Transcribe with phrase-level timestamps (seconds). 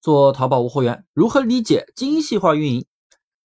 [0.00, 2.86] 做淘宝无货源，如何理解精细化运营？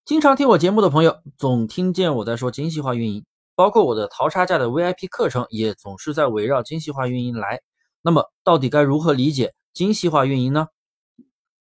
[0.05, 7.60] 经常听我节目的朋友，总听见我在说精细化运营，包括我的淘差价的 VIP 课程，也总是在围绕精细化运营来。
[8.02, 10.68] 那么，到底该如何理解精细化运营呢？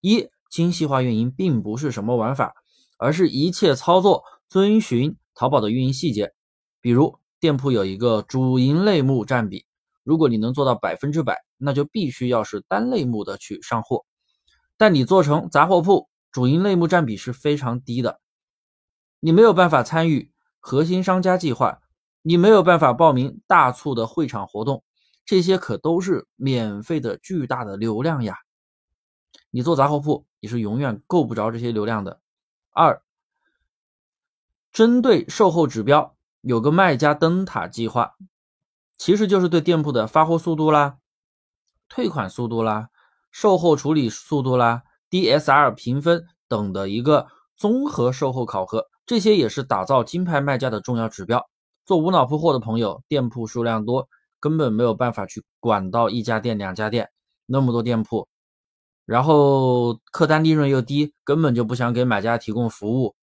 [0.01, 2.55] 一、精细化运营并不是什么玩法，
[2.97, 6.33] 而是一切操作遵循淘宝的运营细节。
[6.81, 9.67] 比如，店铺有一个主营类目占比，
[10.05, 14.05] 如果你能做到百分之百，那就必须要是单类目的去上货。
[14.77, 18.21] 但你做成杂货铺，主营类目占比是非常低的，
[19.21, 21.81] 你没有办法参与核心商家计划，
[22.23, 24.83] 你没有办法报名大促的会场活动，
[25.25, 28.39] 这些可都是免费的巨大的流量呀！
[29.51, 32.21] 你做杂货铺，你是永远够不着这些流量的。
[32.73, 33.03] 二，
[34.73, 38.17] 针对售后指标，有个卖家灯塔计划，
[38.99, 40.99] 其实就是对店铺的发货速度啦、
[41.89, 42.91] 退款速度啦。
[43.35, 51.45] 售后处理速度啦，DSR 评分等的一个综合售后考核，这些也是打造金牌卖家的重要指标。
[51.85, 57.11] 做无脑铺货的朋友，店铺数量多，根本没有办法去管到一家店、两家店
[57.45, 58.29] 那么多店铺，
[59.05, 63.17] 然后客单利润又低，根本就不想给买家提供服务，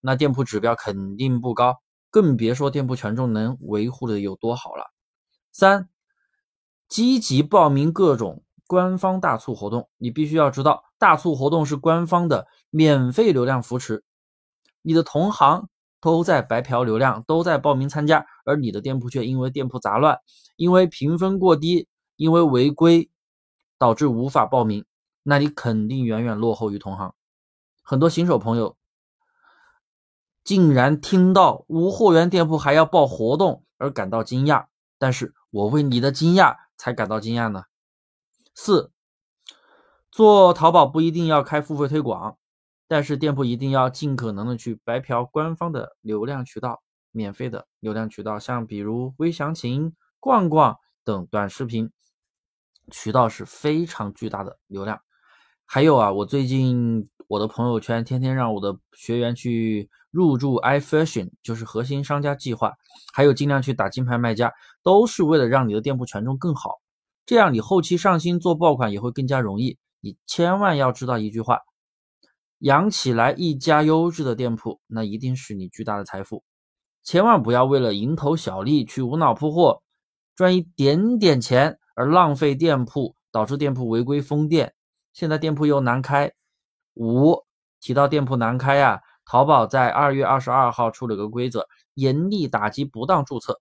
[0.00, 1.78] 那店铺指标肯定不高，
[2.12, 4.84] 更别说店铺权重能维护的有多好了。
[5.50, 5.88] 三，
[6.88, 8.44] 积极报名各种。
[8.68, 14.04] 官方大促活动，你必须要知道，大促活动是官方的免费流量扶持，
[14.82, 15.68] 你的同行
[16.00, 20.18] 都在白嫖流量，都在报名参加，而你的店铺却因为店铺杂乱，
[20.56, 23.10] 因为评分过低，因为违规，
[23.78, 24.84] 导致无法报名，
[25.22, 27.14] 那你肯定远远落后于同行。
[27.82, 28.76] 很多新手朋友
[30.44, 34.66] 竟然听到无货源店铺还要报活动而感到惊讶，
[34.98, 37.64] 但是我为你的惊讶才感到惊讶呢。
[38.60, 38.90] 四，
[40.10, 42.36] 做淘宝不一定要开付费推广，
[42.88, 51.92] 但是店铺一定要尽可能的去白嫖官方的流量渠道，免费的流量渠道，像比如微详情、逛逛等短视频
[52.90, 55.00] 渠道是非常巨大的流量。
[55.64, 62.74] 还有啊，我最近我的朋友圈天天让我的学员去入驻 iFashion，就是核心商家计划，
[63.14, 64.52] 还有尽量去打金牌卖家，
[64.82, 66.80] 都是为了让你的店铺权重更好。
[67.28, 69.76] 这样你后期上新做爆款也会更加容易。
[70.00, 71.58] 你千万要知道一句话：
[72.60, 76.42] 养起来一家优质的店铺，那一定是你巨大的财富。
[77.02, 79.82] 千万不要为了蝇头小利去无脑铺货，
[80.34, 84.72] 赚一点点钱而浪费店铺，导致店铺违规封店。
[85.12, 86.32] 现在店铺又难开。
[86.94, 87.44] 五
[87.78, 93.60] 提到店铺难开呀，淘宝在二月二十二号出了个规则，严厉打击不当注册、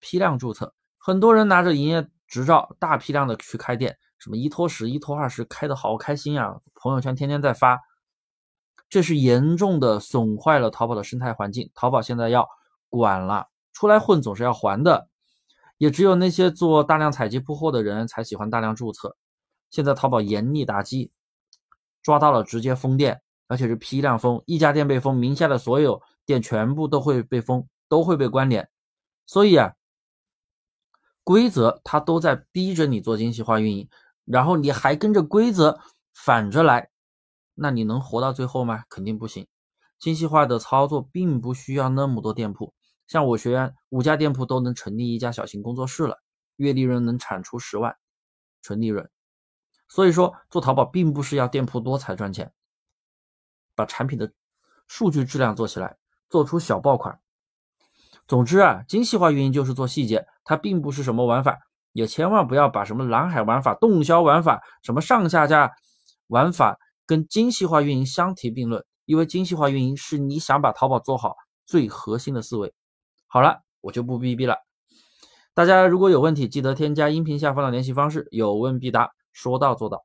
[0.00, 0.74] 批量注册。
[0.98, 2.08] 很多人拿着营业。
[2.26, 6.56] 执照大批量的去开店，什么一拖十、一拖二十，开的好开心啊！
[6.74, 7.80] 朋友圈天天在发，
[8.88, 11.70] 这是严重的损坏了淘宝的生态环境。
[11.74, 12.48] 淘宝现在要
[12.88, 15.08] 管了，出来混总是要还的，
[15.78, 19.16] 也只有那些做大量采集铺货的人才喜欢大量注册。
[19.70, 21.12] 现在淘宝严厉打击，
[22.02, 28.68] 抓到了直接封店，而且是批量封，一家店被封，名下的所有店全部都会被封，都会被关联。
[29.26, 29.75] 所以啊。
[31.26, 33.88] 规则它都在逼着你做精细化运营，
[34.24, 35.80] 然后你还跟着规则
[36.14, 36.88] 反着来，
[37.54, 38.84] 那你能活到最后吗？
[38.88, 39.44] 肯定不行。
[39.98, 42.72] 精细化的操作并不需要那么多店铺，
[43.08, 46.22] 像我学员五家店铺都能成立一家小型工作室了，
[46.58, 47.96] 月利润能产出十万
[48.62, 49.10] 纯利润。
[49.88, 52.52] 所以说做淘宝并不是要店铺多才赚钱，
[53.74, 54.32] 把产品的
[54.86, 55.96] 数据质量做起来，
[56.30, 57.20] 做出小爆款。
[58.28, 61.58] 总之啊，精细化运营就是做细节，它并不是什么玩法，
[61.92, 65.72] 也千万不要把什么蓝海玩法、动销玩法、什么上下架
[66.26, 72.74] 玩法跟精细化运营相提并论，因为精细化运营是你想把淘宝做好最核心的思维。
[73.28, 74.56] 好了，我就不逼逼了。
[75.54, 80.04] 大家如果有问题，记得添加音频下方的联系方式，有问必答，说到做到。